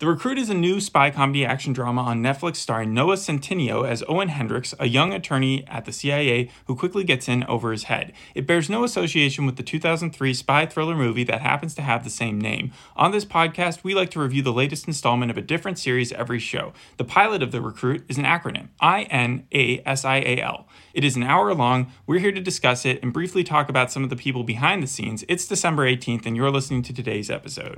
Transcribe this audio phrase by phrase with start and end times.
[0.00, 4.02] The Recruit is a new spy comedy action drama on Netflix starring Noah Centineo as
[4.08, 8.14] Owen Hendricks, a young attorney at the CIA who quickly gets in over his head.
[8.34, 12.08] It bears no association with the 2003 spy thriller movie that happens to have the
[12.08, 12.72] same name.
[12.96, 16.38] On this podcast, we like to review the latest installment of a different series every
[16.38, 16.72] show.
[16.96, 20.66] The pilot of The Recruit is an acronym I N A S I A L.
[20.94, 21.92] It is an hour long.
[22.06, 24.86] We're here to discuss it and briefly talk about some of the people behind the
[24.86, 25.26] scenes.
[25.28, 27.76] It's December 18th, and you're listening to today's episode.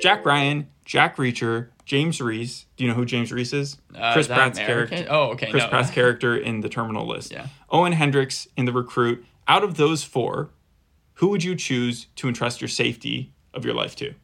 [0.00, 2.66] Jack Ryan, Jack Reacher, James Reese.
[2.76, 3.78] Do you know who James Reese is?
[3.94, 4.96] Uh, Chris is Pratt's American?
[4.98, 5.12] character.
[5.12, 5.50] Oh, okay.
[5.50, 5.68] Chris no.
[5.70, 7.32] Pratt's character in the Terminal List.
[7.32, 7.46] Yeah.
[7.70, 9.24] Owen Hendricks in the Recruit.
[9.48, 10.50] Out of those four,
[11.14, 14.14] who would you choose to entrust your safety of your life to?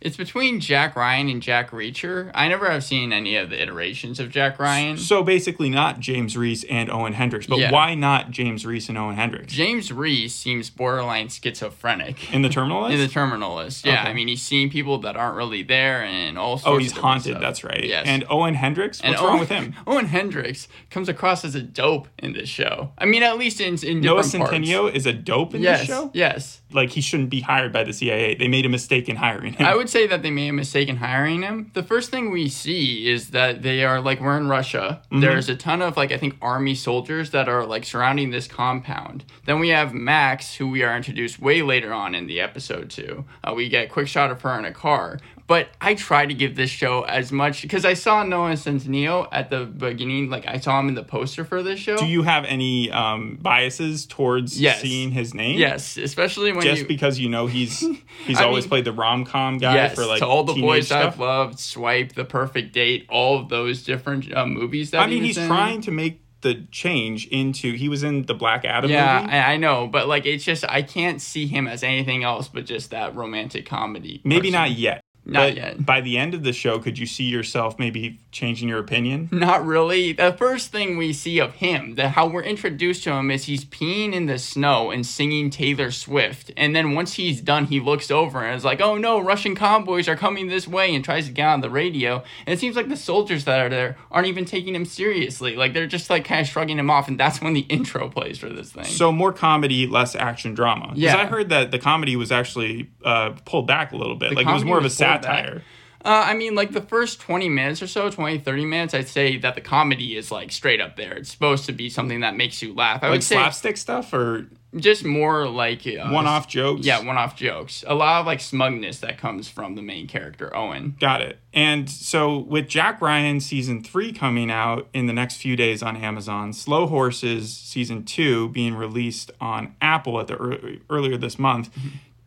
[0.00, 2.30] It's between Jack Ryan and Jack Reacher.
[2.32, 4.96] I never have seen any of the iterations of Jack Ryan.
[4.96, 7.72] So basically, not James Reese and Owen Hendricks, but Yeah.
[7.72, 12.82] why not James Reese and Owen Hendricks James Reese seems borderline schizophrenic in the terminal
[12.82, 12.94] list?
[12.94, 13.84] In the terminal list.
[13.84, 14.10] Yeah, Okay.
[14.10, 16.92] I mean, he's seeing people that aren't really there and all oh, sorts oh, he's
[16.92, 17.32] haunted.
[17.32, 17.40] stuff.
[17.40, 17.84] That's right.
[17.84, 18.06] Yes.
[18.06, 19.02] And Owen Hendricks.
[19.02, 19.74] What's And wrong Owen- with him?
[19.88, 22.92] Owen Hendricks comes across as a dope in this show.
[22.98, 24.32] I mean, at least in, in Noah parts.
[24.32, 26.10] Centineo is a dope in Yes, this show.
[26.14, 26.60] yes.
[26.70, 28.34] Like he shouldn't be hired by the CIA.
[28.36, 29.66] They made a mistake in hiring him.
[29.66, 31.70] I would say that they made a mistake in hiring him.
[31.74, 35.02] The first thing we see is that they are like we're in Russia.
[35.04, 35.20] Mm-hmm.
[35.20, 39.24] There's a ton of like I think army soldiers that are like surrounding this compound.
[39.46, 43.24] Then we have Max, who we are introduced way later on in the episode to.
[43.42, 45.18] Uh, we get a quick shot of her in a car.
[45.48, 49.48] But I try to give this show as much because I saw Noah Centineo at
[49.48, 50.28] the beginning.
[50.28, 51.96] Like I saw him in the poster for this show.
[51.96, 54.82] Do you have any um, biases towards Yes.
[54.82, 55.58] seeing his name?
[55.58, 56.86] Yes, especially when Just you.
[56.86, 57.80] because you know he's
[58.26, 60.86] he's always mean- played the rom com guy Yes, for like to all the boys
[60.86, 61.14] stuff.
[61.14, 65.22] I've loved, Swipe, The Perfect Date, all of those different uh, movies that I mean,
[65.24, 65.48] he's in.
[65.48, 67.72] trying to make the change into.
[67.72, 69.32] He was in the Black Adam Yeah, movie.
[69.32, 72.66] I, I know, but like it's just I can't see him as anything else but
[72.66, 74.20] just that romantic comedy.
[74.24, 74.52] Maybe person.
[74.52, 75.02] not yet.
[75.28, 75.84] Not but yet.
[75.84, 79.28] By the end of the show, could you see yourself maybe changing your opinion?
[79.32, 80.12] Not really.
[80.12, 83.64] The first thing we see of him, the how we're introduced to him is he's
[83.64, 86.50] peeing in the snow and singing Taylor Swift.
[86.56, 90.08] And then once he's done, he looks over and is like, "Oh no, Russian convoys
[90.08, 92.22] are coming this way!" and tries to get on the radio.
[92.46, 95.56] And it seems like the soldiers that are there aren't even taking him seriously.
[95.56, 97.06] Like they're just like kind of shrugging him off.
[97.08, 98.84] And that's when the intro plays for this thing.
[98.84, 100.86] So more comedy, less action drama.
[100.88, 101.16] Because Yeah.
[101.18, 104.34] I heard that the comedy was actually uh, pulled back a little bit.
[104.34, 105.17] like it was more of a back.
[105.22, 105.62] Satire.
[106.04, 109.36] Uh, I mean, like the first 20 minutes or so, 20, 30 minutes, I'd say
[109.38, 111.14] that the comedy is like straight up there.
[111.14, 113.02] It's supposed to be something that makes you laugh.
[113.02, 114.46] I Like would say slapstick stuff or
[114.76, 116.86] just more like uh, one off jokes?
[116.86, 117.82] Yeah, one off jokes.
[117.84, 120.94] A lot of like smugness that comes from the main character, Owen.
[121.00, 121.40] Got it.
[121.52, 125.96] And so with Jack Ryan season three coming out in the next few days on
[125.96, 131.70] Amazon, Slow Horses season two being released on Apple at the ear- earlier this month,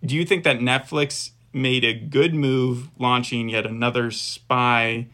[0.06, 5.08] do you think that Netflix made a good move launching yet another spy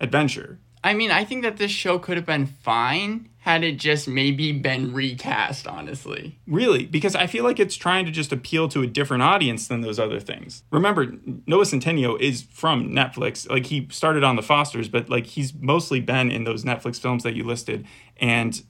[0.00, 0.58] adventure?
[0.84, 4.52] I mean, I think that this show could have been fine had it just maybe
[4.52, 6.38] been recast, honestly.
[6.46, 9.80] Really, because I feel like it's trying to just appeal to a different audience than
[9.80, 10.62] those other things.
[10.70, 11.12] Remember,
[11.46, 13.50] Noah Centineo is from Netflix.
[13.50, 17.24] Like he started on The Fosters, but like he's mostly been in those Netflix films
[17.24, 17.84] that you listed,
[18.18, 18.62] and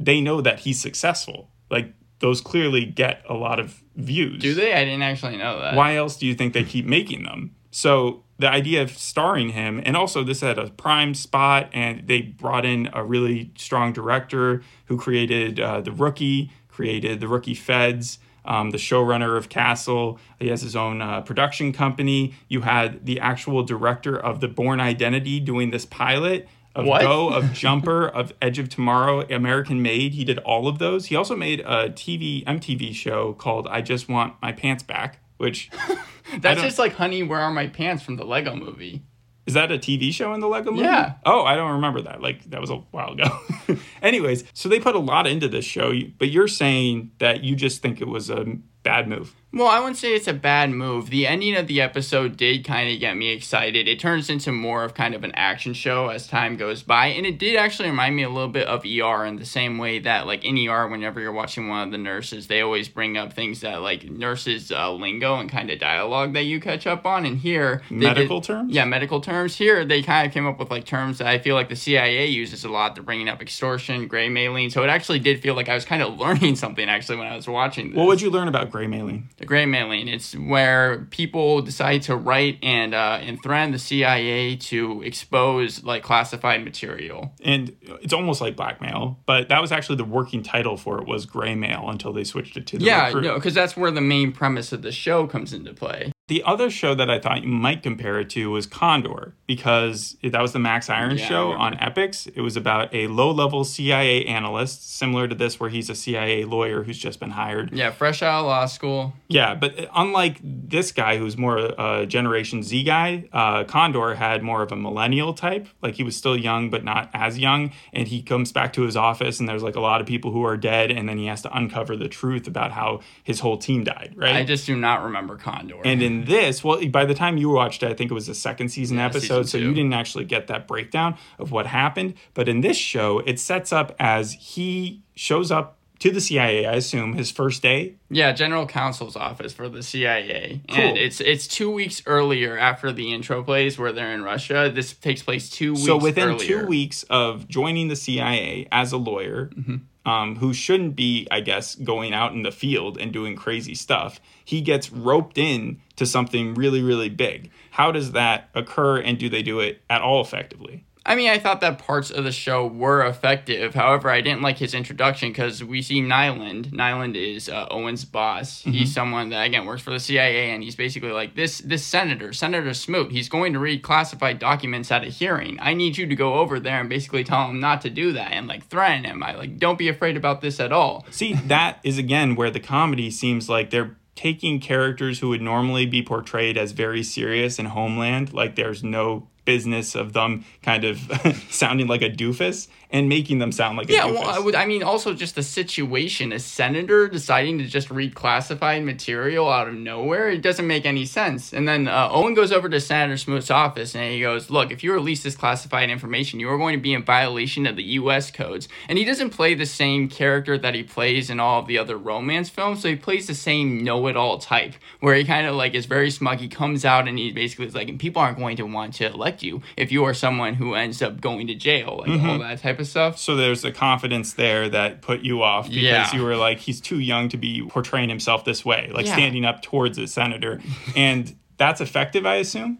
[0.00, 1.50] they know that he's successful.
[1.70, 4.40] Like those clearly get a lot of views.
[4.40, 4.74] Do they?
[4.74, 5.74] I didn't actually know that.
[5.74, 7.54] Why else do you think they keep making them?
[7.70, 12.22] So the idea of starring him, and also this had a prime spot, and they
[12.22, 18.18] brought in a really strong director who created uh, the Rookie, created the Rookie Feds.
[18.44, 22.34] Um, the showrunner of Castle, he has his own uh, production company.
[22.48, 27.02] You had the actual director of the Bourne Identity doing this pilot of What?
[27.02, 30.14] Go, of Jumper, of Edge of Tomorrow, American Made.
[30.14, 31.06] He did all of those.
[31.06, 35.70] He also made a TV MTV show called I Just Want My Pants Back, which
[36.38, 39.02] That's just like Honey, Where Are My Pants from the Lego movie.
[39.46, 40.84] is that a TV show in the Lego movie?
[40.84, 41.14] Yeah.
[41.26, 42.20] Oh, I don't remember that.
[42.20, 43.28] Like that was a while ago.
[44.02, 47.82] Anyways, so they put a lot into this show, but you're saying that you just
[47.82, 48.44] think it was a
[48.82, 49.34] bad move.
[49.50, 51.08] Well, I wouldn't say it's a bad move.
[51.08, 53.88] The ending of the episode did kind of get me excited.
[53.88, 57.24] It turns into more of kind of an action show as time goes by, and
[57.24, 60.26] it did actually remind me a little bit of ER in the same way that,
[60.26, 63.62] like in ER, whenever you're watching one of the nurses, they always bring up things
[63.62, 67.24] that like nurses uh, lingo and kind of dialogue that you catch up on.
[67.24, 68.74] And here, they did- Medical terms?
[68.74, 69.56] yeah, medical terms.
[69.56, 72.26] Here, they kind of came up with like terms that I feel like the CIA
[72.26, 72.94] uses a lot.
[72.94, 74.68] They're bringing up extortion, gray mailing.
[74.68, 77.34] So it actually did feel like I was kind of learning something actually when I
[77.34, 77.96] was watching this.
[77.96, 79.26] What would you learn about gray mailing?
[79.38, 80.08] The gray mailing.
[80.08, 86.02] It's where people decide to write and uh, and threaten the CIA to expose like
[86.02, 87.32] classified material.
[87.42, 91.24] And it's almost like blackmail, but that was actually the working title for it was
[91.24, 93.22] gray mail until they switched it to the Yeah, recruit.
[93.22, 96.10] no, because that's where the main premise of the show comes into play.
[96.28, 100.42] The other show that I thought you might compare it to was Condor because that
[100.42, 102.30] was the Max Irons Yeah, show on Epix.
[102.34, 106.82] It was about a low-level CIA analyst, similar to this, where he's a CIA lawyer
[106.82, 107.72] who's just been hired.
[107.72, 109.14] Yeah, fresh out of law school.
[109.28, 114.60] Yeah, but unlike this guy who's more a Generation Z guy, uh, Condor had more
[114.62, 115.66] of a millennial type.
[115.80, 117.72] Like he was still young, but not as young.
[117.94, 120.44] And he comes back to his office, and there's like a lot of people who
[120.44, 123.82] are dead, and then he has to uncover the truth about how his whole team
[123.84, 124.12] died.
[124.14, 124.36] Right?
[124.36, 125.80] I just do not remember Condor.
[125.86, 128.34] And in this, well, by the time you watched it, I think it was the
[128.34, 132.14] second season Yeah, episode, season so you didn't actually get that breakdown of what happened.
[132.34, 136.74] But in this show, it sets up as he shows up to the CIA, I
[136.74, 137.96] assume, his first day.
[138.08, 140.60] Yeah, general counsel's office for the CIA.
[140.70, 140.78] Cool.
[140.78, 144.70] And it's it's two weeks earlier after the intro plays where they're in Russia.
[144.72, 146.60] This takes place two weeks So within earlier.
[146.62, 149.76] two weeks of joining the CIA as a lawyer, mm-hmm.
[150.08, 154.20] Um, who shouldn't be, I guess, going out in the field and doing crazy stuff,
[154.42, 157.50] he gets roped in to something really, really big.
[157.72, 160.86] How does that occur, and do they do it at all effectively?
[161.08, 163.74] I mean, I thought that parts of the show were effective.
[163.74, 166.70] However, I didn't like his introduction because we see Nyland.
[166.70, 168.60] Nyland is uh, Owen's boss.
[168.60, 168.72] Mm-hmm.
[168.72, 171.60] He's someone that again works for the CIA, and he's basically like this.
[171.60, 175.56] This senator, Senator Smoot, he's going to read classified documents at a hearing.
[175.62, 178.32] I need you to go over there and basically tell him not to do that
[178.32, 179.22] and like threaten him.
[179.22, 181.06] I like don't be afraid about this at all.
[181.10, 185.86] See, that is again where the comedy seems like they're taking characters who would normally
[185.86, 190.98] be portrayed as very serious in Homeland, like there's no business of them kind of
[191.50, 194.14] sounding like a doofus and making them sound like a Yeah, doofus.
[194.14, 194.54] well, I would.
[194.54, 196.32] I mean, also just the situation.
[196.32, 200.28] A senator deciding to just read classified material out of nowhere.
[200.30, 201.52] It doesn't make any sense.
[201.52, 204.82] And then uh, Owen goes over to Senator Smoot's office and he goes, "Look, if
[204.84, 208.30] you release this classified information, you are going to be in violation of the U.S.
[208.30, 211.78] codes." And he doesn't play the same character that he plays in all of the
[211.78, 212.82] other romance films.
[212.82, 216.38] So he plays the same know-it-all type, where he kind of like is very smug.
[216.38, 219.06] He comes out and he basically is like, "And people aren't going to want to
[219.06, 222.60] elect you if you are someone who ends up going to jail, like all that
[222.60, 226.14] type of stuff." so there's a confidence there that put you off because Yeah.
[226.14, 229.14] you were like, he's too young to be portraying himself this way, like Yeah.
[229.14, 230.60] standing up towards a senator.
[230.96, 232.78] and that's effective, I assume?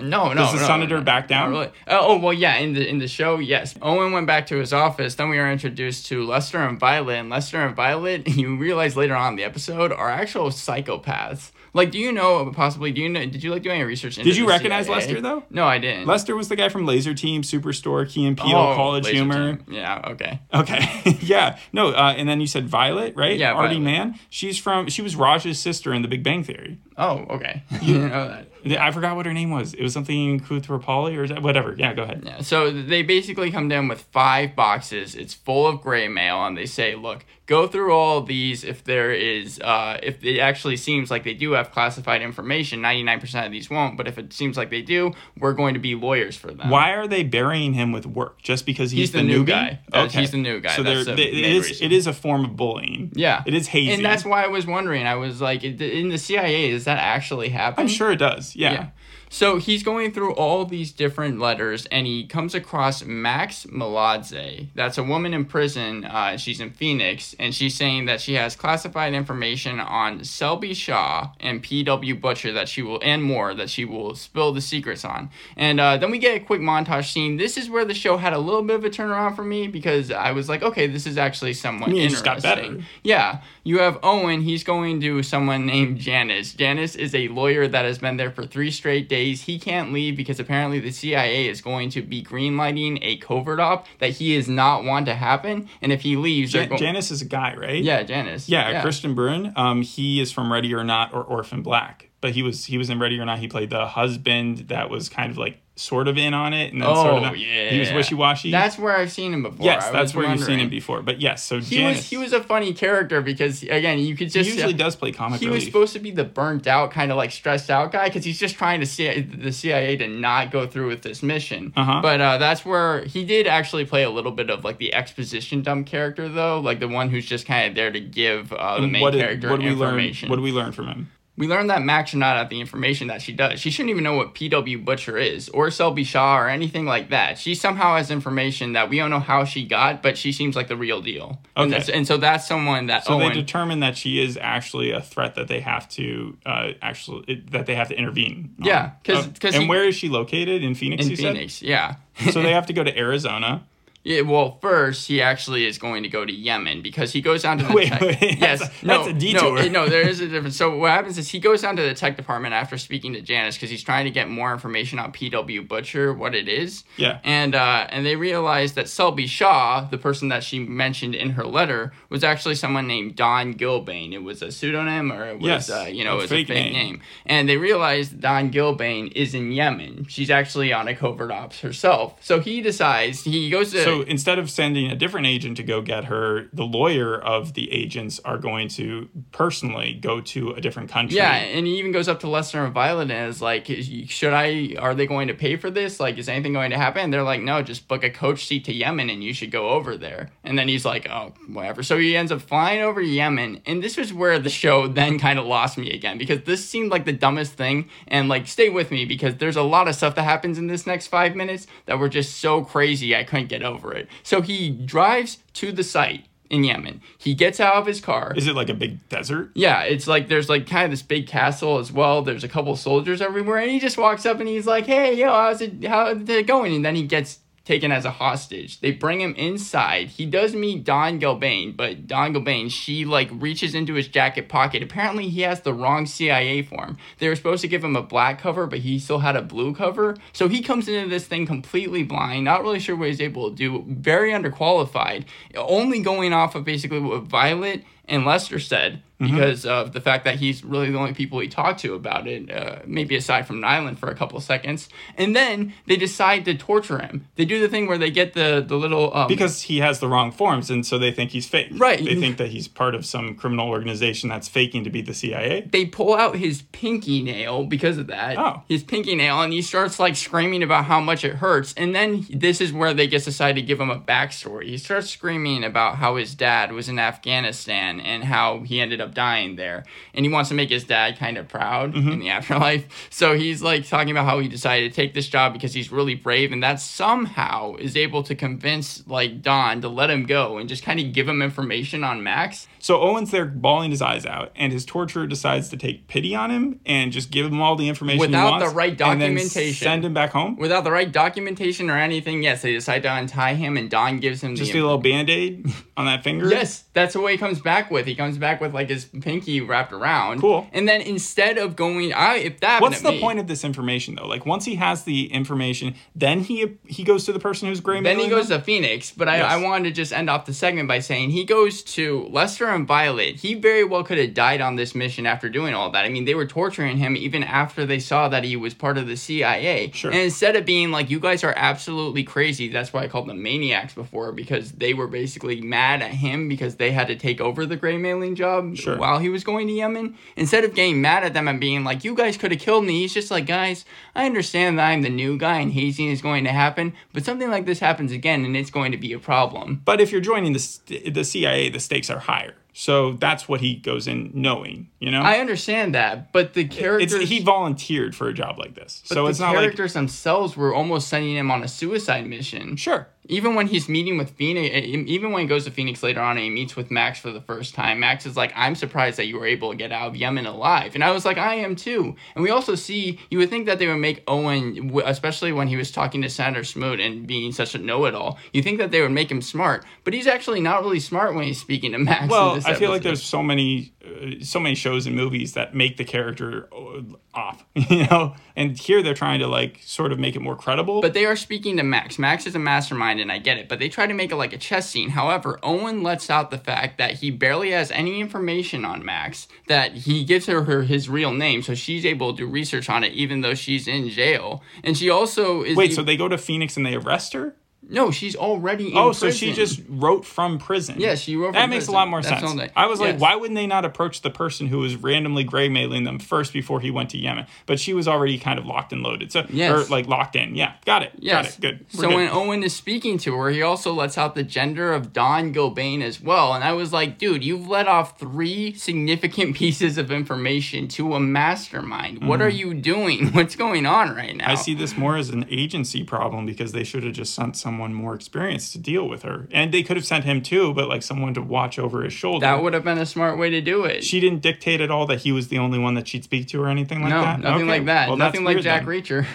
[0.00, 0.34] No, no.
[0.34, 1.50] Does the no, senator no, back down?
[1.50, 1.66] really.
[1.86, 2.56] Uh, oh well, yeah.
[2.56, 3.76] In the in the show, yes.
[3.80, 5.14] Owen went back to his office.
[5.14, 7.14] Then we are introduced to Lester and Violet.
[7.14, 11.52] And Lester and Violet, you realize later on in the episode, are actual psychopaths.
[11.74, 12.50] Like, do you know?
[12.52, 13.26] Possibly, do you know?
[13.26, 14.16] Did you like do any research?
[14.16, 14.96] Into Did you recognize CIA?
[14.96, 15.42] Lester, though?
[15.50, 16.06] No, I didn't.
[16.06, 19.56] Lester was the guy from Lazer Team, Superstore, Key and Peele, Oh, College Lazer Humor.
[19.56, 19.64] Team.
[19.74, 20.00] Yeah.
[20.12, 20.40] Okay.
[20.54, 21.16] Okay.
[21.20, 21.58] yeah.
[21.72, 23.36] No, uh, and then you said Violet, right?
[23.38, 23.80] Yeah, Aarti Violet.
[23.80, 24.20] Mann.
[24.30, 26.78] She's from she was Raj's sister in The Big Bang Theory.
[26.96, 27.62] Oh, okay.
[27.82, 28.46] you know that.
[28.80, 29.74] I forgot what her name was.
[29.74, 31.74] It was something Koothrappali or whatever.
[31.78, 32.22] Yeah, go ahead.
[32.24, 35.14] Yeah, so they basically come down with five boxes.
[35.14, 38.64] It's full of gray mail, and they say, "Look, go through all of these.
[38.64, 43.02] If there is, uh, if it actually seems like they do have classified information, ninety
[43.02, 43.98] nine percent of these won't.
[43.98, 46.92] But if it seems like they do, we're going to be lawyers for them." Why
[46.92, 48.40] are they burying him with work?
[48.40, 49.48] Just because he's, He's the new newbie?
[49.48, 49.80] guy.
[49.90, 50.74] That's- he's the new guy.
[50.74, 51.84] So That's there, the it is reason.
[51.86, 53.12] it is a form of bullying.
[53.14, 53.92] Yeah, It is hazy.
[53.92, 55.06] and that's why I was wondering.
[55.06, 57.82] I was like, in the CIA, does that actually happen?
[57.82, 58.54] I'm sure it does.
[58.56, 58.72] Yeah.
[58.72, 58.86] Yeah.
[59.28, 64.68] So he's going through all these different letters and he comes across Max Meladze.
[64.74, 66.04] That's a woman in prison.
[66.04, 71.30] Uh, she's in Phoenix and she's saying that she has classified information on Selby Shaw
[71.40, 72.14] and P.W.
[72.16, 75.30] Butcher that she will, and more that she will spill the secrets on.
[75.56, 77.36] And uh, then we get a quick montage scene.
[77.36, 80.10] This is where the show had a little bit of a turnaround for me because
[80.10, 82.34] I was like, okay, this is actually somewhat mean interesting.
[82.34, 82.82] just got better.
[83.02, 84.42] Yeah, you have Owen.
[84.42, 86.54] He's going to someone named Janice.
[86.54, 89.13] Janice is a lawyer that has been there for three straight days.
[89.14, 93.86] He can't leave because apparently the CIA is going to be greenlighting a covert op
[93.98, 95.68] that he is not want to happen.
[95.80, 96.78] And if he leaves, Jan- going.
[96.78, 97.82] Janice is a guy, right?
[97.82, 98.48] yeah, Janice.
[98.48, 99.56] Yeah, Kristian Bruun.
[99.56, 102.88] Um, he is from Ready or Not or Orphan Black, but he was he was
[102.88, 103.38] in Ready or Not.
[103.38, 106.80] He played the husband that was kind of like sort of in on it, and
[106.80, 107.38] then Oh sort of not.
[107.38, 108.50] yeah, he was wishy washy.
[108.50, 109.66] That's where I've seen him before.
[109.66, 111.02] yes, I that's was where you've seen him before.
[111.02, 114.28] But yes, so He Janice, was he was a funny character because again you could
[114.28, 115.58] he just usually does play comic he relief.
[115.62, 118.38] was supposed to be the burnt out kind of like stressed out guy because he's
[118.38, 121.72] just trying to see the CIA to not go through with this mission.
[121.76, 122.00] Uh-huh.
[122.00, 125.60] But uh, that's where he did actually play a little bit of like the exposition
[125.62, 128.86] dumb character though, like the one who's just kind of there to give uh, the
[128.86, 129.88] main what did, character what did we learn?
[129.98, 130.30] information.
[130.30, 131.10] What did we learn from him?
[131.36, 133.58] We learned that Max should not have the information that she does.
[133.58, 137.38] She shouldn't even know what PW Butcher is, or Selby Shaw, or anything like that.
[137.38, 140.68] She somehow has information that we don't know how she got, but she seems like
[140.68, 141.40] the real deal.
[141.56, 141.70] And, Okay.
[141.70, 143.30] that's- and so that's someone that So Owen.
[143.30, 147.50] they determine that she is actually a threat that they have to uh, actually it-
[147.50, 148.50] that they have to intervene.
[148.60, 148.66] on.
[148.66, 151.04] Yeah, 'cause- Oh, 'cause and he- where is she located in Phoenix?
[151.06, 151.96] in Phoenix, yeah.
[152.30, 153.64] so they have to go to Arizona.
[154.04, 157.56] Yeah, well, first he actually is going to go to Yemen because he goes down
[157.58, 158.00] to the Wait, tech.
[158.02, 159.56] wait, yes, that's a- no, that's a detour.
[159.62, 160.56] No, no, there is a difference.
[160.58, 163.56] So what happens is he goes down to the tech department after speaking to Janice
[163.56, 166.84] because he's trying to get more information on PW Butcher, what it is.
[166.98, 167.18] Yeah.
[167.24, 171.44] And uh, and they realize that Selby Shaw, the person that she mentioned in her
[171.46, 174.12] letter, was actually someone named Dawn Gilbane.
[174.12, 176.50] It was a pseudonym or it was Yes, uh, you know a it was fake
[176.50, 176.86] a fake name.
[176.90, 177.00] name.
[177.24, 180.04] And they realize Dawn Gilbane is in Yemen.
[180.10, 182.16] She's actually on a covert ops herself.
[182.20, 185.82] So he decides he goes to So instead of sending a different agent to go
[185.82, 190.90] get her, the lawyer of the agents are going to personally go to a different
[190.90, 191.16] country.
[191.16, 194.76] Yeah, and he even goes up to Lester and Violet and is like, "Should I?
[194.78, 196.00] Are they going to pay for this?
[196.00, 198.64] Like, is anything going to happen?" And they're like, "No, just book a coach seat
[198.64, 201.98] to Yemen, and you should go over there." And then he's like, "Oh, whatever." So
[201.98, 205.38] he ends up flying over to Yemen, and this was where the show then kind
[205.38, 207.88] of lost me again because this seemed like the dumbest thing.
[208.08, 210.86] And like, stay with me because there's a lot of stuff that happens in this
[210.86, 214.08] next five minutes that were just so crazy I couldn't get over it.
[214.22, 217.00] So he drives to the site in Yemen.
[217.18, 218.32] He gets out of his car.
[218.36, 219.50] Is it like a big desert?
[219.54, 222.22] Yeah, it's like there's like kind of this big castle as well.
[222.22, 225.30] There's a couple soldiers everywhere, and he just walks up and he's like, "Hey, yo,
[225.30, 225.84] how's it?
[225.84, 228.80] How's it going?" And then he gets taken as a hostage.
[228.80, 230.08] They bring him inside.
[230.08, 234.82] He does meet Dawn Gilbane, but Dawn Gilbane, she like reaches into his jacket pocket.
[234.82, 236.98] Apparently, he has the wrong CIA form.
[237.18, 239.74] They were supposed to give him a black cover, but he still had a blue
[239.74, 240.16] cover.
[240.32, 243.56] So he comes into this thing completely blind, not really sure what he's able to
[243.56, 245.24] do, very underqualified,
[245.56, 250.36] only going off of basically what Violet and Lester said because of the fact that
[250.36, 253.98] he's really the only people he talked to about it, uh, maybe aside from Nyland
[253.98, 254.88] for a couple seconds.
[255.16, 257.26] And then they decide to torture him.
[257.36, 259.16] They do the thing where they get the, the little.
[259.16, 261.68] Um, Because he has the wrong forms, and so they think he's fake.
[261.72, 262.04] Right.
[262.04, 265.62] They think that he's part of some criminal organization that's faking to be the CIA.
[265.70, 268.36] they pull out his pinky nail because of that.
[268.36, 268.62] Oh.
[268.68, 271.72] His pinky nail, and he starts like screaming about how much it hurts.
[271.78, 274.64] And then this is where they just decide to give him a backstory.
[274.66, 279.14] He starts screaming about how his dad was in Afghanistan and how he ended up
[279.14, 279.84] dying there.
[280.14, 282.08] And he wants to make his dad kind of proud Mm-hmm.
[282.10, 283.08] in the afterlife.
[283.10, 286.14] So he's like talking about how he decided to take this job because he's really
[286.14, 290.68] brave, and that somehow is able to convince like Dawn to let him go and
[290.68, 292.66] just kind of give him information on Max.
[292.78, 296.50] So Owen's there bawling his eyes out, and his torturer decides to take pity on
[296.50, 299.34] him and just give him all the information he Without wants the right and then
[299.34, 299.74] documentation.
[299.84, 300.56] send him back home.
[300.56, 304.42] without the right documentation or anything, yes, they decide to untie him, and Dawn gives
[304.42, 304.78] him Just the.
[304.80, 306.48] a little band aid on that finger.
[306.50, 308.06] Yes, that's the way he comes back with.
[308.06, 310.40] He comes back with like his pinky wrapped around.
[310.40, 310.66] Cool.
[310.72, 312.80] And then instead of going, I if that.
[312.80, 314.26] What's the me, point of this information though?
[314.26, 318.00] Like once he has the information, then he he goes to the person who's gray
[318.00, 318.60] Then he goes them?
[318.60, 321.44] to Phoenix, but I, I wanted to just end off the segment by saying he
[321.44, 323.36] goes to Lester and Violet.
[323.36, 326.04] He very well could have died on this mission after doing all that.
[326.04, 329.06] I mean, they were torturing him even after they saw that he was part of
[329.06, 329.90] the CIA.
[329.92, 330.10] Sure.
[330.10, 333.42] And instead of being like, you guys are absolutely crazy, that's why I called them
[333.42, 337.66] maniacs before, because they were basically mad at him because they had to take over
[337.66, 338.96] the gray mailing job Sure.
[338.96, 340.16] while he was going to Yemen.
[340.36, 343.00] Instead of getting mad at them and being like, you guys could have killed me,
[343.00, 346.44] he's just like, guys, I understand that I'm the new guy and hazing is going
[346.44, 349.82] to happen, but something like this happens again and it's going to be a problem.
[349.84, 352.54] But if you're joining the the CIA, the stakes are higher.
[352.76, 354.88] So that's what he goes in knowing.
[354.98, 358.74] You know, I understand that, but the it's characters he volunteered for a job like
[358.74, 362.76] this, so it's not like characters themselves were almost sending him on a suicide mission.
[362.76, 363.08] sure.
[363.26, 366.44] Even when he's meeting with Phoenix, even when he goes to Phoenix later on and
[366.44, 369.38] he meets with Max for the first time, Max is like, I'm surprised that you
[369.38, 370.94] were able to get out of Yemen alive.
[370.94, 372.14] And I was like, I am too.
[372.34, 375.76] And we also see, you would think that they would make Owen, especially when he
[375.76, 378.90] was talking to Senator Smoot and being such a know it all, you think that
[378.90, 379.86] they would make him smart.
[380.04, 382.24] But he's actually not really smart when he's speaking to Max.
[382.24, 385.54] in Well, this I feel like there's so many, uh, so many shows and movies
[385.54, 387.02] that make the character uh,
[387.34, 388.34] off, you know.
[388.56, 391.00] And here they're trying to like sort of make it more credible.
[391.00, 392.18] But they are speaking to Max.
[392.18, 393.68] Max is a mastermind, and I get it.
[393.68, 395.10] But they try to make it like a chess scene.
[395.10, 399.48] However, Owen lets out the fact that he barely has any information on Max.
[399.68, 403.04] That he gives her, her his real name, so she's able to do research on
[403.04, 404.62] it, even though she's in jail.
[404.82, 405.76] And she also is.
[405.76, 407.54] Wait, e- so they go to Phoenix and they arrest her?
[407.88, 410.96] No, she's already in Oh, so she just wrote from prison.
[410.98, 411.70] Yeah, she wrote from prison.
[411.70, 412.54] That makes a lot more That's sense.
[412.54, 416.04] they- I was like, why wouldn't they not approach the person who was randomly graymailing
[416.04, 417.46] them first before he went to Yemen?
[417.66, 419.30] But she was already kind of locked and loaded.
[419.32, 419.70] So Yes.
[419.70, 420.54] or like locked in.
[420.54, 420.72] Yeah.
[420.86, 421.12] Got it.
[421.16, 421.58] Got Yes.
[421.58, 421.60] it.
[421.60, 421.86] Good.
[421.94, 422.14] We're so good.
[422.16, 426.00] when Owen is speaking to her, he also lets out the gender of Dawn Gilbane
[426.02, 426.54] as well.
[426.54, 431.20] And I was like, dude, you've let off three significant pieces of information to a
[431.20, 432.26] mastermind.
[432.26, 433.28] What are you doing?
[433.32, 434.46] What's going on right now?
[434.46, 434.50] Mm.
[434.50, 437.73] I see this more as an agency problem because they should have just sent someone
[437.78, 439.48] more experienced to deal with her.
[439.50, 442.44] And they could have sent him too, but like someone to watch over his shoulder.
[442.46, 444.04] That would have been a smart way to do it.
[444.04, 446.62] she didn't dictate at all that he was the only one that she'd speak to
[446.62, 447.40] or anything like no, that.
[447.40, 447.70] nothing Okay.
[447.70, 448.08] like that.
[448.08, 448.88] Well, nothing like Jack then.
[448.88, 449.26] Reacher.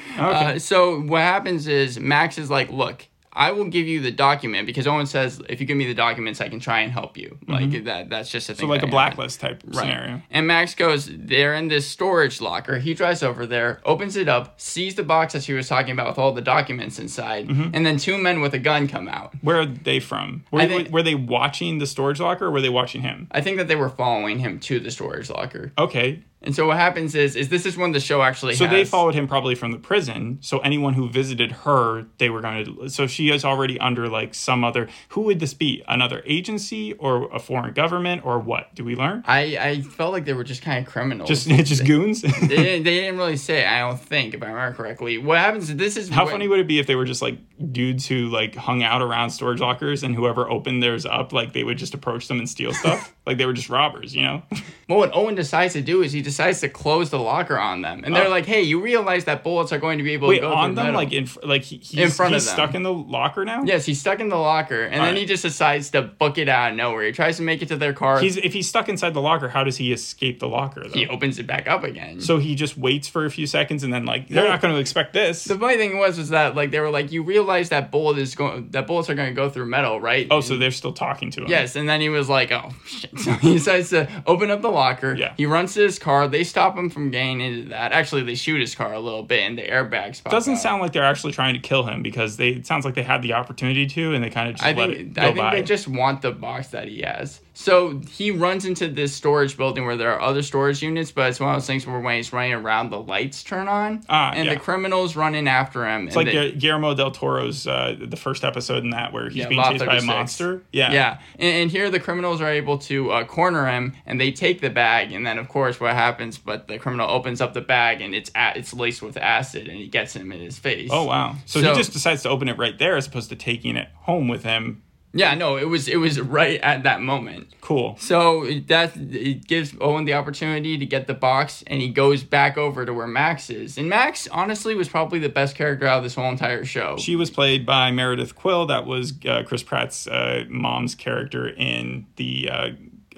[0.18, 3.06] uh, so what happens is Max is like, look.
[3.38, 6.40] I will give you the document because Owen says if you give me the documents,
[6.40, 7.38] I can try and help you.
[7.46, 8.10] Like that.
[8.10, 8.64] That's just a thing.
[8.64, 8.72] Mm-hmm.
[8.72, 9.76] So like a blacklist type Right.
[9.76, 10.22] scenario.
[10.30, 12.78] And Max goes, they're in this storage locker.
[12.78, 16.08] He drives over there, opens it up, sees the box that she was talking about
[16.08, 17.70] with all the documents inside, Mm-hmm.
[17.74, 19.32] and then two men with a gun come out.
[19.40, 20.44] Where are they from?
[20.50, 23.28] Were, they, think- were they watching the storage locker or were they watching him?
[23.30, 25.72] I think that they were following him to the storage locker.
[25.78, 26.24] Okay.
[26.40, 28.72] And so what happens is, is this is when the show actually So has.
[28.72, 30.38] they followed him probably from the prison.
[30.40, 32.88] So anyone who visited her, they were going to.
[32.88, 34.88] So she is already under like some other.
[35.10, 35.82] Who would this be?
[35.88, 38.72] Another agency or a foreign government or what?
[38.76, 39.24] Do we learn?
[39.26, 41.28] I, I felt like they were just kind of criminals.
[41.28, 42.22] Just just goons.
[42.22, 43.66] they, didn't, they didn't really say.
[43.66, 45.18] I don't think, if I remember correctly.
[45.18, 45.70] What happens?
[45.70, 47.38] is This is How what- funny would it be if they were just like
[47.72, 51.64] dudes who like hung out around storage lockers and whoever opened theirs up, like they
[51.64, 53.12] would just approach them and steal stuff?
[53.26, 54.42] like they were just robbers, you know?
[54.88, 58.02] Well, what Owen decides to do is he decides to close the locker on them,
[58.04, 58.30] and they're Oh.
[58.30, 60.70] like, "Hey, you realize that bullets are going to be able Wait, to go on
[60.70, 61.00] through them, metal.
[61.00, 62.54] like in like he, he's, In front of he's them.
[62.54, 63.62] stuck in the locker now.
[63.64, 65.16] Yes, he's stuck in the locker, and then Alright.
[65.18, 67.04] he just decides to book it out of nowhere.
[67.06, 68.20] He tries to make it to their car.
[68.20, 70.82] He's if he's stuck inside the locker, how does he escape the locker?
[70.82, 70.88] Though?
[70.98, 72.20] he opens it back up again.
[72.20, 74.50] So he just waits for a few seconds and then like they're No.
[74.50, 75.44] not going to expect this.
[75.44, 78.34] the funny thing was was that like they were like, you realize that bullet is
[78.34, 80.26] going, that bullets are going to go through metal, right?
[80.30, 81.48] oh, so they're still talking to him.
[81.48, 84.70] Yes, and then he was like, "Oh shit!" So he decides to open up the
[84.70, 85.14] locker.
[85.14, 85.32] Yeah.
[85.36, 86.17] He runs to his car.
[86.26, 87.92] They stop him from getting into that.
[87.92, 90.24] Actually, they shoot his car a little bit, and the airbags.
[90.24, 90.60] Pop Doesn't out.
[90.60, 93.22] sound like they're actually trying to kill him because they it sounds like they had
[93.22, 95.36] the opportunity to and they kind of just I let think it go I think
[95.38, 95.54] by.
[95.56, 97.40] they just want the box that he has.
[97.60, 101.40] So he runs into this storage building where there are other storage units, but it's
[101.40, 104.46] one of those things where when he's running around, the lights turn on, Ah, and
[104.46, 104.54] yeah.
[104.54, 106.06] the criminals run in after him.
[106.06, 109.48] it's like Gu- Guillermo del Toro's uh, the first episode in that where he's Yeah,
[109.48, 110.62] being chased by a monster.
[110.72, 110.92] Yeah.
[110.92, 114.60] yeah, and, and here the criminals are able to uh, corner him, and they take
[114.60, 116.38] the bag, and then of course what happens?
[116.38, 119.76] But the criminal opens up the bag, and it's a- it's laced with acid, and
[119.76, 120.90] he gets him in his face.
[120.92, 121.34] Oh wow.
[121.44, 123.88] So, So- he just decides to open it right there as opposed to taking it
[124.02, 124.84] home with him.
[125.12, 127.54] Yeah, no, it was it was right at that moment.
[127.60, 127.96] Cool.
[127.98, 132.58] So that it gives Owen the opportunity to get the box, and he goes back
[132.58, 133.78] over to where Max is.
[133.78, 136.96] And Max, honestly, was probably the best character out of this whole entire show.
[136.98, 138.66] She was played by Meredith Quill.
[138.66, 142.68] That was uh, Chris Pratt's uh, mom's character in the uh,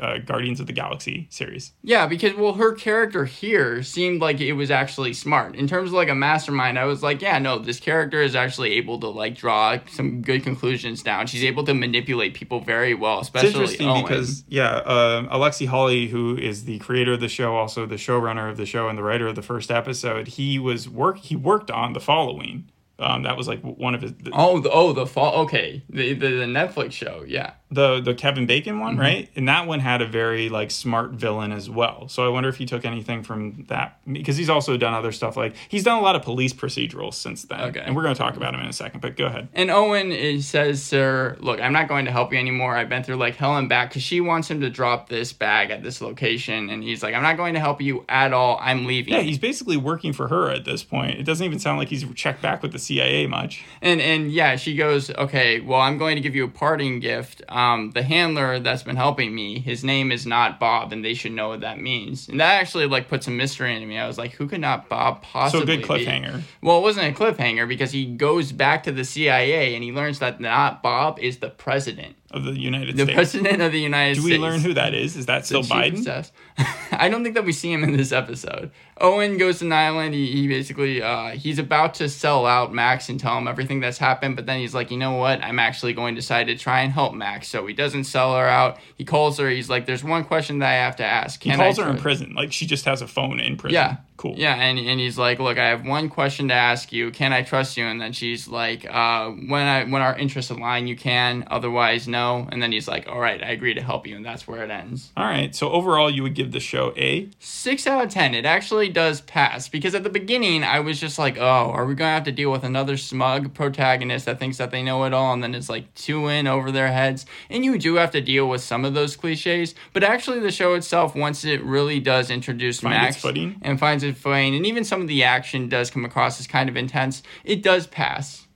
[0.01, 1.73] uh, Guardians of the Galaxy series.
[1.83, 5.95] yeah, because well, her character here seemed like it was actually smart in terms of
[5.95, 6.79] like a mastermind.
[6.79, 10.43] I was like, yeah, no, this character is actually able to like draw some good
[10.43, 11.27] conclusions down.
[11.27, 14.03] She's able to manipulate people very well, especially It's interesting Owen.
[14.03, 18.51] because yeah, uh, Alexi Hawley, who is the creator of the show, also the showrunner
[18.51, 21.71] of the show and the writer of the first episode, he was work he worked
[21.71, 22.71] on the following.
[23.01, 25.43] Um, that was like one of his the, oh, the, oh, the fall.
[25.45, 27.25] Okay, the, the the Netflix show.
[27.27, 27.53] Yeah.
[27.71, 29.01] the the Kevin Bacon one, Mm-hmm.
[29.01, 29.31] right?
[29.37, 32.09] And that one had a very like smart villain as well.
[32.09, 35.37] So I wonder if he took anything from that because he's also done other stuff
[35.37, 37.61] like he's done a lot of police procedurals since then.
[37.61, 37.81] Okay.
[37.81, 39.49] And we're going to talk about him in a second, but go ahead.
[39.55, 42.77] And Owen is, says, "Sir, look, I'm not going to help you anymore.
[42.77, 45.71] I've been through like hell and back because she wants him to drop this bag
[45.71, 48.59] at this location, and he's like, I'm not going to help you at all.
[48.61, 49.15] I'm leaving.
[49.15, 51.19] Yeah, he's basically working for her at this point.
[51.19, 53.65] It doesn't even sound like he's checked back with the CIA much.
[53.81, 57.43] and and yeah, she goes, okay, well, I'm going to give you a parting gift.
[57.49, 61.33] Um, the handler that's been helping me, his name is not Bob, and they should
[61.33, 62.29] know what that means.
[62.29, 63.99] And that actually like put some mystery into me.
[63.99, 65.61] I was like, who could not Bob possibly?
[65.61, 66.05] So good be?
[66.05, 66.43] cliffhanger.
[66.63, 70.19] Well, it wasn't a cliffhanger because he goes back to the CIA and he learns
[70.19, 72.17] that not Bob is the president.
[72.31, 73.15] Of the United The States.
[73.15, 74.25] president of the United States.
[74.25, 74.41] Do States.
[74.43, 75.17] we learn who that is?
[75.17, 76.31] Is that still Biden?
[76.93, 78.71] I don't think that we see him in this episode.
[79.01, 80.15] Owen goes to Nyland.
[80.15, 83.99] He, he basically uh, he's about to sell out Max and tell him everything that's
[83.99, 85.43] happened, but then he's like, you know what?
[85.43, 87.49] I'm actually going to decide to try and help Max.
[87.49, 88.79] So he doesn't sell her out.
[88.97, 89.49] He calls her.
[89.49, 91.43] He's like, there's one question that I have to ask.
[91.43, 92.35] He calls I her in prison.
[92.35, 93.75] Like she just has a phone in prison.
[93.75, 93.97] Yeah.
[94.21, 94.35] Cool.
[94.37, 97.11] Yeah, and, and he's like, "Look, I have one question to ask you.
[97.11, 100.87] Can I trust you?" And then she's like, uh, "When I when our interests align,
[100.87, 101.45] you can.
[101.51, 104.47] Otherwise, no." And then he's like, "All right, I agree to help you," and that's
[104.47, 105.11] where it ends.
[105.17, 105.55] All right.
[105.55, 108.35] So overall, you would give the show a Six out of ten.
[108.35, 111.95] It actually does pass because at the beginning I was just like, "Oh, are we
[111.95, 115.33] gonna have to deal with another smug protagonist that thinks that they know it all?"
[115.33, 118.47] And then it's like two in over their heads, and you do have to deal
[118.51, 119.75] with some of those cliches.
[119.95, 123.25] But actually, the show itself, once it really does introduce Max
[123.63, 126.69] and finds it fine, and even some of the action does come across as kind
[126.69, 127.23] of intense.
[127.45, 128.47] It does pass.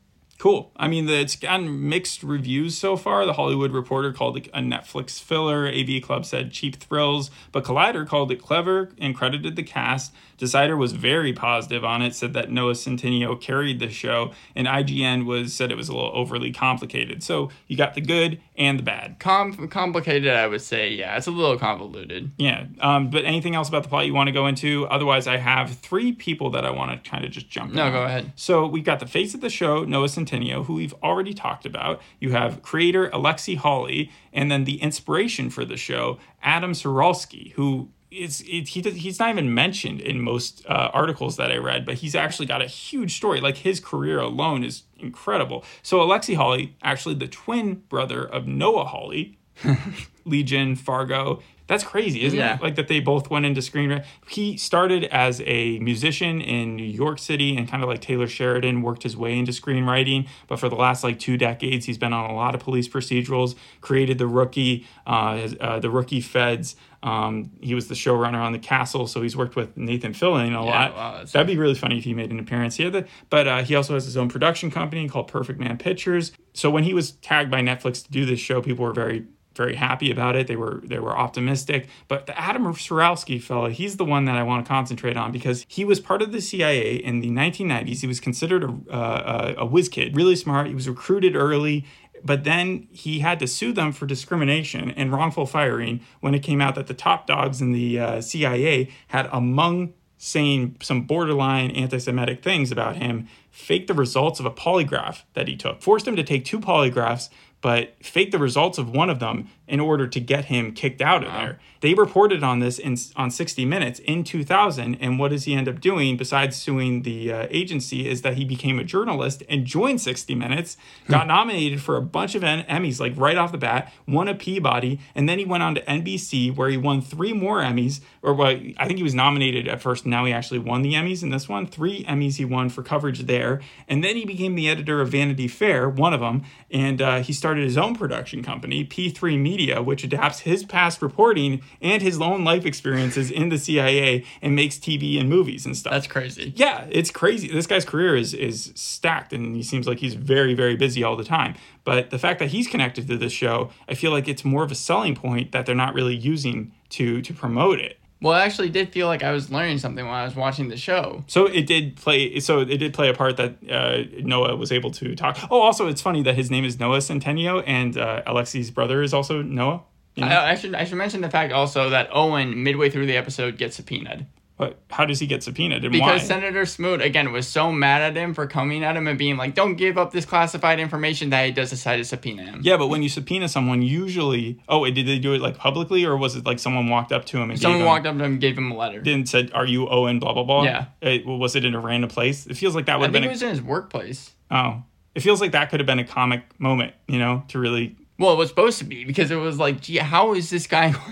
[0.45, 0.71] Cool.
[0.77, 3.25] I mean, the, it's gotten mixed reviews so far.
[3.25, 5.67] The Hollywood Reporter called it a Netflix filler.
[5.67, 10.13] AV Club said cheap thrills, but Collider called it clever and credited the cast.
[10.37, 15.27] Decider was very positive on it, said that Noah Centineo carried the show, and IGN
[15.27, 17.23] was said it was a little overly complicated.
[17.23, 19.19] So you got the good and the bad.
[19.21, 20.91] Com- complicated, I would say.
[20.91, 22.33] Yeah, it's a little convoluted.
[22.37, 22.67] Yeah.
[22.81, 24.87] Um, but anything else about the plot you want to go into?
[24.89, 27.73] Otherwise, I have three people that I want to kind of just jump.
[27.73, 28.33] No, go ahead.
[28.37, 32.01] So we've got the face of the show, Noah Centineo, who we've already talked about.
[32.21, 37.91] You have creator Alexi Hawley, and then the inspiration for the show, Adam Ciralsky, who
[38.11, 41.97] is it, he he's not even mentioned in most uh, articles that I read, but
[41.97, 43.41] he's actually got a huge story.
[43.41, 45.65] Like his career alone is incredible.
[45.83, 49.39] So Alexi Hawley, actually the twin brother of Noah Hawley,
[50.25, 51.43] Legion, Fargo.
[51.67, 52.57] That's crazy, isn't Yeah.
[52.57, 52.63] it?
[52.63, 54.05] Like that they both went into screenwriting.
[54.29, 58.83] He started as a musician in New York City and kind of like Taylor Sheridan
[58.83, 60.27] worked his way into screenwriting.
[60.47, 63.55] But for the last like two decades, he's been on a lot of police procedurals.
[63.81, 66.77] Created the rookie, uh, his- uh, the rookie Feds.
[67.03, 70.63] Um, he was the showrunner on The Castle, so he's worked with Nathan Fillion a
[70.63, 70.95] lot.
[70.95, 72.77] wow, That'd be really funny if he made an appearance.
[72.77, 76.33] He the, but uh, he also has his own production company called Perfect Man Pictures.
[76.55, 79.25] So when he was tagged by Netflix to do this show, people were very
[79.57, 80.47] very happy about it.
[80.47, 81.89] They were they were optimistic.
[82.09, 85.65] But the Adam Ciralsky fella, he's the one that I want to concentrate on because
[85.69, 88.01] he was part of the CIA in the 1990s.
[88.01, 90.67] He was considered a uh, a, a whiz kid, really smart.
[90.67, 91.85] He was recruited early.
[92.27, 96.63] But then he had to sue them for discrimination and wrongful firing when it came
[96.63, 101.99] out that the top dogs in the uh, CIA had, among saying some borderline anti
[101.99, 106.17] Semitic things about him, faked the results of a polygraph that he took, forced him
[106.17, 107.29] to take two polygraphs,
[107.65, 111.25] but fake the results of one of them in order to get him kicked out
[111.25, 111.59] of there.
[111.81, 115.69] They reported on this in on 60 Minutes in 2000, and what does he end
[115.69, 120.03] up doing besides suing the uh, agency is that he became a journalist and joined
[120.03, 120.77] 60 Minutes,
[121.09, 125.01] got nominated for a bunch of Emmys like right off the bat, won a Peabody,
[125.15, 128.57] and then he went on to NBC where he won three more Emmys, or what
[128.77, 130.05] I think he was nominated at first.
[130.05, 131.67] Now he actually won the Emmys in this one.
[131.67, 135.49] Three Emmys he won for coverage there, and then he became the editor of Vanity
[135.49, 140.05] Fair, one of them, and uh, he started his own production company, P3 Media, which
[140.05, 145.19] adapts his past reporting and his own life experiences in the CIA and makes TV
[145.19, 145.93] and movies and stuff.
[145.93, 146.53] That's crazy.
[146.57, 147.49] Yeah, it's crazy.
[147.49, 151.17] This guy's career is is stacked, and he seems like he's very, very busy all
[151.17, 151.55] the time.
[151.85, 154.73] But the fact that he's connected to this show, I feel like it's more of
[154.73, 157.99] a selling point that they're not really using to to promote it.
[158.25, 160.79] Well, I actually did feel like I was learning something while I was watching the
[160.79, 161.23] show.
[161.27, 162.41] So it did play.
[162.41, 165.37] So it did play a part that uh, Noah was able to talk.
[165.51, 169.13] Oh, also, it's funny that his name is Noah Centineo, and uh, Alexi's brother is
[169.13, 169.83] also Noah.
[170.15, 170.31] You know?
[170.31, 173.59] I, I should I should mention the fact also that Owen midway through the episode
[173.59, 176.27] gets subpoenaed but how does he get subpoenaed and because why?
[176.27, 179.55] Senator Smoot again was so mad at him for coming at him and being like,
[179.55, 182.61] "Don't give up this classified information," that he does decide to subpoena him.
[182.63, 186.17] yeah, but when you subpoena someone, usually, oh, did they do it like publicly, or
[186.17, 188.25] was it like someone walked up to him and Someone gave him, walked up to
[188.25, 189.03] him and gave him a letter.
[189.05, 190.63] and said, "Are you Owen?" Blah blah blah.
[190.65, 190.87] Yeah.
[191.01, 192.47] It, was it in a random place?
[192.47, 193.31] It feels like that I would have think been.
[193.31, 194.33] it was in his workplace.
[194.51, 194.83] oh,
[195.15, 197.97] it feels like that could have been a comic moment, you know, to really.
[198.19, 200.95] Well, it was supposed to be because it was like, gee, how is this guy?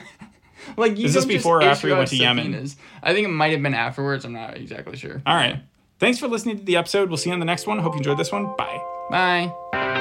[0.77, 2.45] like, you Is this before or after issue went to Yemen?
[2.45, 2.77] subpoenas.
[3.03, 4.25] I think it might have been afterwards.
[4.25, 5.23] I'm not exactly sure.
[5.27, 5.61] All right.
[5.99, 7.09] Thanks for listening to the episode.
[7.09, 7.79] We'll see you on the next one.
[7.79, 8.55] Hope you enjoyed this one.
[8.57, 8.81] Bye.
[9.11, 9.99] Bye.